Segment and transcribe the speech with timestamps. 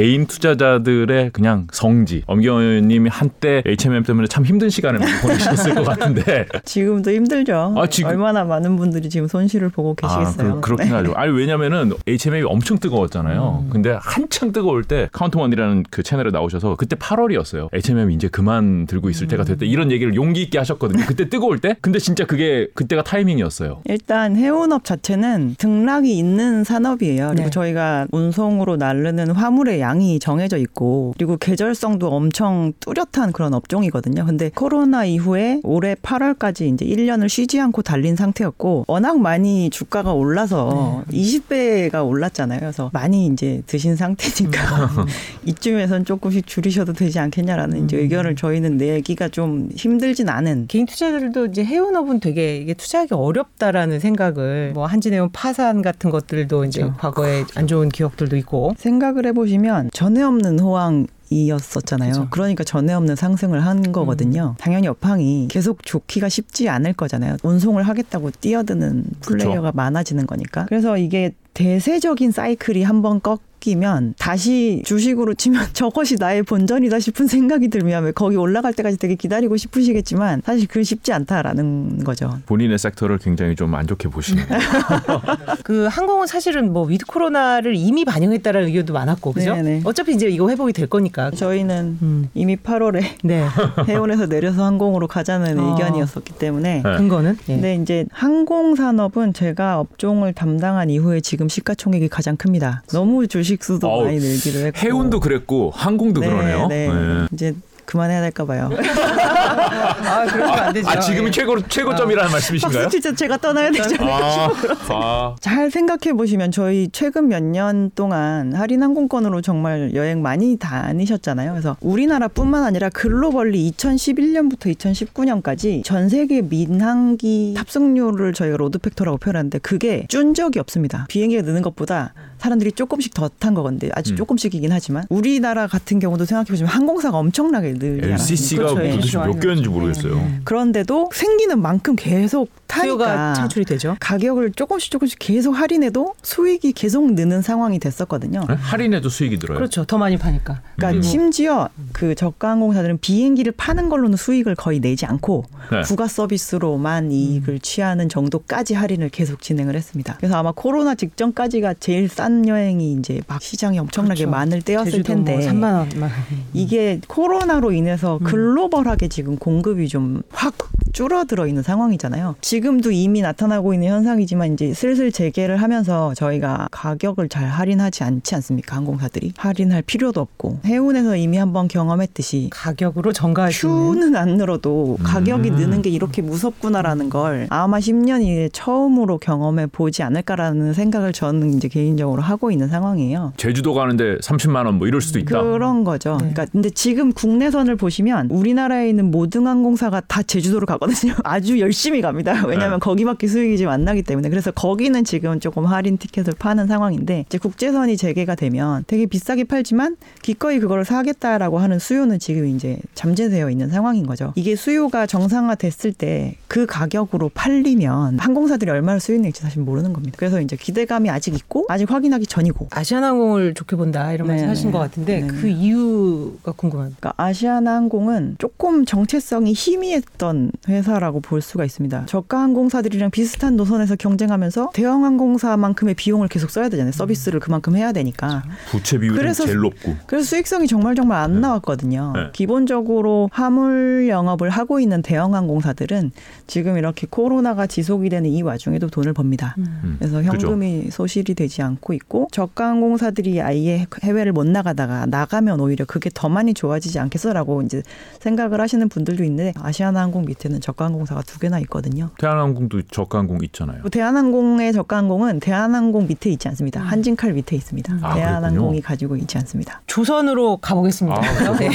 [0.00, 2.22] 개인 투자자들의 그냥 성지.
[2.26, 7.74] 엄경아 위원님이 한때 HMM 때문에 참 힘든 시간을 보내셨을 것 같은데 지금도 힘들죠.
[7.76, 10.52] 아, 지금- 얼마나 많은 분들이 지금 손실을 보고 계시겠어요.
[10.52, 10.92] 아, 그, 렇긴 네.
[10.94, 11.12] 하죠.
[11.16, 13.64] 아니 왜냐면은 HMM이 엄청 뜨거웠잖아요.
[13.66, 13.70] 음.
[13.70, 17.68] 근데 한창 뜨거울 때 카운터원이라는 그 채널에 나오셔서 그때 8월이었어요.
[17.74, 19.66] HMM 이제 그만 들고 있을 때가 됐다.
[19.66, 21.04] 이런 얘기를 용기 있게 하셨거든요.
[21.06, 21.76] 그때 뜨거울 때.
[21.82, 23.82] 근데 진짜 그게 그때가 타이밍이었어요.
[23.84, 27.26] 일단 해운업 자체는 등락이 있는 산업이에요.
[27.32, 27.50] 그리고 네.
[27.50, 34.24] 저희가 운송으로 나르는 화물의 양이 정해져 있고 그리고 계절성도 엄청 뚜렷한 그런 업종이거든요.
[34.24, 41.04] 근데 코로나 이후에 올해 8월까지 이제 1년을 쉬지 않고 달린 상태였고 워낙 많이 주가가 올라서
[41.10, 42.60] 20배가 올랐잖아요.
[42.60, 44.90] 그래서 많이 이제 드신 상태니까
[45.44, 51.64] 이쯤에선 조금씩 줄이셔도 되지 않겠냐라는 이제 의견을 저희는 내기가 좀 힘들진 않은 개인 투자자들도 이제
[51.64, 56.96] 해운업은 되게 이게 투자하기 어렵다라는 생각을 뭐 한진해운 파산 같은 것들도 이제 그렇죠.
[56.98, 61.06] 과거에 안 좋은 기억들도 있고 생각을 해보시면 전에 없는 호황.
[61.32, 62.10] 이었었잖아요.
[62.10, 62.26] 그죠.
[62.30, 64.56] 그러니까 전에 없는 상승을 한 거거든요.
[64.58, 67.36] 당연히 업황이 계속 좋기가 쉽지 않을 거잖아요.
[67.44, 70.66] 운송을 하겠다고 뛰어드는 플레이어가 많아지는 거니까.
[70.66, 77.68] 그래서 이게 대세적인 사이클이 한번 꺾 이면 다시 주식으로 치면 저것이 나의 본전이다 싶은 생각이
[77.68, 82.38] 들면 왜 거기 올라갈 때까지 되게 기다리고 싶으시겠지만 사실 그 쉽지 않다라는 거죠.
[82.46, 84.44] 본인의 섹터를 굉장히 좀 안 좋게 보시는.
[85.64, 89.54] 그 항공은 사실은 뭐 위드 코로나를 이미 반영했다라는 의견도 많았고 그죠?
[89.54, 89.82] 네네.
[89.84, 91.30] 어차피 이제 이거 회복이 될 거니까.
[91.30, 92.28] 저희는 음.
[92.34, 93.46] 이미 8월에 네.
[93.88, 95.70] 해운에서 내려서 항공으로 가자는 어.
[95.70, 96.96] 의견이었었기 때문에 네.
[96.96, 97.54] 근거는 예.
[97.54, 102.82] 근데 이제 항공 산업은 제가 업종을 담당한 이후에 지금 시가총액이 가장 큽니다.
[102.92, 106.66] 너무 주식 수도 어우, 많이 늘기도 했고 해운도 그랬고 항공도 네, 그러네요.
[106.68, 106.88] 네.
[106.88, 107.26] 네.
[107.32, 107.54] 이제
[107.90, 108.70] 그만해야 될까 봐요.
[108.78, 110.88] 아 그러면 안 되죠.
[110.88, 111.30] 아 지금이 예.
[111.32, 112.88] 최고 최고점이라는 말씀이신가요?
[112.88, 113.96] 진짜 제가 떠나야 되죠.
[114.04, 114.50] 아,
[114.90, 115.36] 아.
[115.40, 121.50] 잘 생각해 보시면 저희 최근 몇 년 동안 할인 항공권으로 정말 여행 많이 다니셨잖아요.
[121.52, 130.06] 그래서 우리나라뿐만 아니라 globally 2011년부터 2019년까지 전 세계 민항기 탑승률을 저희가 load factor라고 표현하는데 그게
[130.08, 131.06] 준 적이 없습니다.
[131.08, 134.16] 비행기가 느는 것보다 사람들이 조금씩 더 탄 거건데 아주 음.
[134.16, 138.68] 조금씩이긴 하지만 우리나라 같은 경우도 생각해 보시면 항공사가 엄청나게 늘지 LCC가.
[138.68, 140.40] 도대체 몇 개였는지 모르겠어요.
[140.44, 143.96] 그런데도 생기는 만큼 계속 수요가 타니까 창출이 되죠.
[144.00, 148.44] 가격을 조금씩 조금씩 계속 할인해도 수익이 계속 느는 상황이 됐었거든요.
[148.48, 148.54] 네?
[148.54, 149.58] 할인해도 수익이 들어요.
[149.58, 149.84] 그렇죠.
[149.84, 150.60] 더 많이 파니까.
[150.76, 151.02] 그러니까 음.
[151.02, 155.82] 심지어 그 저가 항공사들은 비행기를 파는 걸로는 수익을 거의 내지 않고 네.
[155.82, 160.16] 부가 서비스로만 이익을 취하는 정도까지 할인을 계속 진행을 했습니다.
[160.18, 164.30] 그래서 아마 코로나 직전까지가 제일 싼 여행이 이제 막 시장에 엄청나게 그렇죠.
[164.30, 166.10] 많을 때였을 제주도 텐데 뭐 3만 원만.
[166.52, 168.24] 이게 코로나로 인해서 음.
[168.24, 170.54] 글로벌하게 지금 공급이 좀 확
[170.92, 172.36] 줄어들어 있는 상황이잖아요.
[172.40, 178.76] 지금도 이미 나타나고 있는 현상이지만 이제 슬슬 재개를 하면서 저희가 가격을 잘 할인하지 않지 않습니까?
[178.76, 183.80] 항공사들이 할인할 필요도 없고 해운에서 이미 한번 경험했듯이 가격으로 전가할 수 있는.
[184.00, 185.56] 큐는 안 늘어도 가격이 음.
[185.56, 191.68] 느는 게 이렇게 무섭구나라는 걸 아마 10년 이내 처음으로 경험해 보지 않을까라는 생각을 저는 이제
[191.68, 193.32] 개인적으로 하고 있는 상황이에요.
[193.36, 195.42] 제주도 가는데 30만 원 뭐 이럴 수도 있다.
[195.42, 196.12] 그런 거죠.
[196.12, 196.18] 네.
[196.32, 201.14] 그러니까 근데 지금 국내선을 보시면 우리나라에 있는 모든 항공사가 다 제주도로 가 거든요.
[201.24, 202.44] 아주 열심히 갑니다.
[202.46, 202.84] 왜냐하면 네.
[202.84, 207.38] 거기밖에 수익이 지금 안 나기 때문에 그래서 거기는 지금 조금 할인 티켓을 파는 상황인데 이제
[207.38, 213.68] 국제선이 재개가 되면 되게 비싸게 팔지만 기꺼이 그거를 사겠다라고 하는 수요는 지금 이제 잠재되어 있는
[213.68, 214.32] 상황인 거죠.
[214.34, 220.16] 이게 수요가 정상화 됐을 때 그 가격으로 팔리면 항공사들이 얼마나 수익 낼지 사실 모르는 겁니다.
[220.18, 224.66] 그래서 이제 기대감이 아직 있고 아직 확인하기 전이고 아시아나항공을 좋게 본다 이런 말씀 네, 하신
[224.66, 224.72] 네.
[224.72, 225.26] 것 같은데 네.
[225.28, 226.96] 그 이유가 궁금합니다.
[226.98, 232.06] 그러니까 아시아나항공은 조금 정체성이 희미했던 회사라고 볼 수가 있습니다.
[232.06, 236.92] 저가 항공사들이랑 비슷한 노선에서 경쟁하면서 대형 항공사만큼의 비용을 계속 써야 되잖아요.
[236.92, 238.42] 서비스를 그만큼 해야 되니까.
[238.70, 239.96] 부채 비율이 그래서- 제일 높고.
[240.06, 241.40] 그래서 수익성이 정말 정말 안 네.
[241.40, 242.12] 나왔거든요.
[242.14, 242.20] 네.
[242.32, 246.12] 기본적으로 화물 영업을 하고 있는 대형 항공사들은
[246.46, 249.54] 지금 이렇게 코로나가 지속이 되는 이 와중에도 돈을 법니다.
[249.58, 250.30] 음, 그래서 그죠.
[250.48, 256.28] 현금이 소실이 되지 않고 있고 저가 항공사들이 아예 해외를 못 나가다가 나가면 오히려 그게 더
[256.28, 257.82] 많이 좋아지지 않겠어라고 이제
[258.20, 262.10] 생각을 하시는 분들도 있는데 아시아나항공 밑에는 저가 항공사가 두 개나 있거든요.
[262.18, 263.82] 대한항공도 저가항공 있잖아요.
[263.90, 266.80] 대한항공의 저가 항공은 대한항공 밑에 있지 않습니다.
[266.80, 267.98] 한진칼 밑에 있습니다.
[268.02, 269.82] 아, 대한항공이 가지고 있지 않습니다.
[269.86, 271.18] 조선으로 가보겠습니다.
[271.18, 271.68] 아, 네.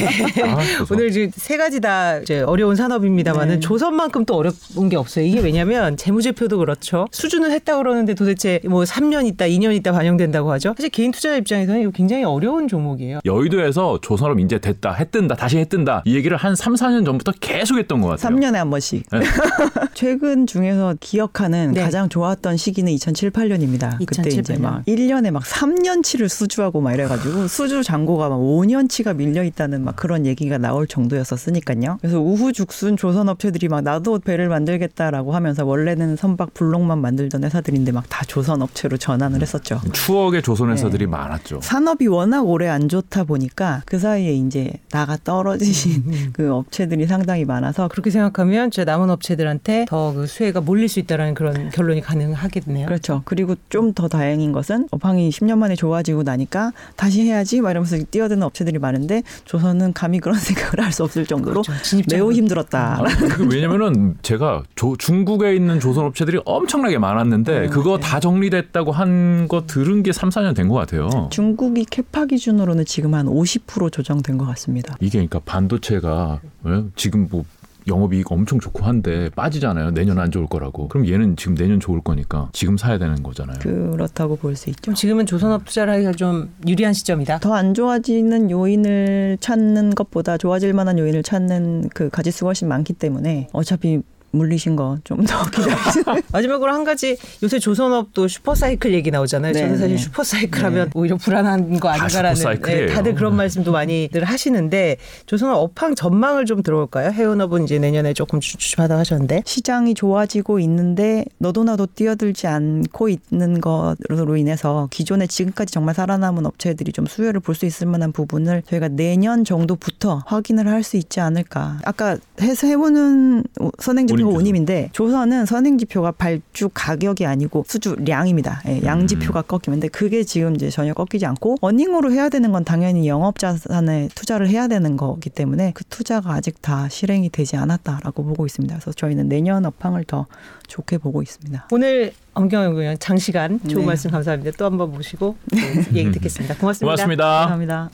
[0.43, 0.97] 아, 조선.
[0.97, 3.59] 오늘 이제 세 가지 다 이제 어려운 산업입니다만은 네.
[3.59, 5.25] 조선만큼 또 어려운 게 없어요.
[5.25, 7.07] 이게 왜냐면 재무제표도 그렇죠.
[7.11, 10.73] 수준을 했다 그러는데 도대체 뭐 3년 있다, 2년 있다 반영된다고 하죠.
[10.77, 13.19] 사실 개인 투자자 입장에서는 이거 굉장히 어려운 종목이에요.
[13.25, 18.01] 여의도에서 조선업 이제 됐다, 해뜬다, 다시 해뜬다 이 얘기를 한 3, 4년 전부터 계속 했던
[18.01, 18.35] 것 같아요.
[18.35, 19.05] 3년에 한 번 씩.
[19.11, 19.19] 네.
[19.93, 21.81] 최근 중에서 기억하는 네.
[21.81, 23.97] 가장 좋았던 시기는 2007, 8년입니다.
[24.05, 29.43] 그때 이제 2007, 막 1년에 막 3년치를 수주하고 막 이래가지고 수주 잔고가 막 5년치가 밀려
[29.43, 31.97] 있다는 막 그런 얘기가 나올 정도였었으니까요.
[32.01, 38.05] 그래서 우후죽순 조선 업체들이 막 나도 배를 만들겠다라고 하면서 원래는 선박 블록만 만들던 회사들인데 막
[38.15, 39.81] 다 조선 업체로 전환을 했었죠.
[39.91, 41.11] 추억의 조선 회사들이 네.
[41.11, 41.59] 많았죠.
[41.61, 46.29] 산업이 워낙 오래 안 좋다 보니까 그 사이에 이제 나가 떨어지신 음.
[46.33, 51.33] 그 업체들이 상당히 많아서 그렇게 생각하면 저 남은 업체들한테 더 그 수혜가 몰릴 수 있다라는
[51.33, 52.85] 그런 결론이 가능하겠네요.
[52.87, 53.21] 그렇죠.
[53.25, 58.43] 그리고 좀 더 다행인 것은 업황이 10년 만에 좋아지고 나니까 다시 해야지 막 이러면서 뛰어드는
[58.43, 62.01] 업체들이 많은데 조선은 감히 그런 생각을 할 수 없을 정도로 그렇죠.
[62.09, 62.99] 매우 힘들었다.
[62.99, 67.99] 아, 그게 왜냐면은 제가 조- 중국에 있는 조선 업체들이 엄청나게 많았는데 네, 그거 맞아요.
[67.99, 71.29] 다 정리됐다고 한 거 들은 게 3, 4년 된 것 같아요.
[71.31, 74.95] 중국이 캐파 기준으로는 지금 한 50% 조정된 것 같습니다.
[74.99, 76.83] 이게 그러니까 반도체가 예?
[76.95, 77.43] 지금 뭐
[77.87, 79.91] 영업이익 엄청 좋고 한데 빠지잖아요.
[79.91, 80.87] 내년 안 좋을 거라고.
[80.87, 83.59] 그럼 얘는 지금 내년 좋을 거니까 지금 사야 되는 거잖아요.
[83.59, 84.81] 그렇다고 볼 수 있죠.
[84.81, 87.39] 좀 지금은 조선업 투자를 하기가 좀 유리한 시점이다.
[87.39, 93.47] 더 안 좋아지는 요인을 찾는 것보다 좋아질 만한 요인을 찾는 그 가지수가 훨씬 많기 때문에
[93.53, 94.01] 어차피
[94.31, 96.03] 물리신 거 좀 더 기다리세요.
[96.31, 99.53] 마지막으로 한 가지 요새 조선업도 슈퍼사이클 얘기 나오잖아요.
[99.53, 100.01] 네, 저는 사실 네.
[100.01, 100.63] 슈퍼사이클 네.
[100.65, 102.59] 하면 오히려 불안한 거 아닌가라는.
[102.61, 103.37] 네, 다들 그런 네.
[103.37, 107.11] 말씀도 많이들 하시는데 조선업 업황 전망을 좀 들어볼까요?
[107.11, 114.35] 해운업은 이제 내년에 조금 주춤하다 하셨는데 시장이 좋아지고 있는데 너도 나도 뛰어들지 않고 있는 것으로
[114.37, 119.45] 인해서 기존에 지금까지 정말 살아남은 업체들이 좀 수혜를 볼 수 있을 만한 부분을 저희가 내년
[119.45, 121.79] 정도부터 확인을 할 수 있지 않을까.
[121.85, 123.43] 아까 해서 해보는
[123.79, 124.39] 선행지 표가 운임지수.
[124.39, 128.61] 운임인데 조선은 선행지표가 발주 가격이 아니고 수주량입니다.
[128.67, 134.09] 예, 양지표가 꺾이는데 그게 지금 이제 전혀 꺾이지 않고 어닝으로 해야 되는 건 당연히 영업자산에
[134.15, 138.75] 투자를 해야 되는 거기 때문에 그 투자가 아직 다 실행이 되지 않았다라고 보고 있습니다.
[138.75, 140.25] 그래서 저희는 내년 업황을 더
[140.67, 141.67] 좋게 보고 있습니다.
[141.71, 143.87] 오늘 엄경영 의원 장시간 좋은 네.
[143.87, 144.51] 말씀 감사합니다.
[144.57, 145.59] 또 한 번 모시고 네,
[145.93, 146.55] 얘기 듣겠습니다.
[146.55, 146.85] 고맙습니다.
[146.85, 147.23] 고맙습니다.
[147.25, 147.89] 감사합니다.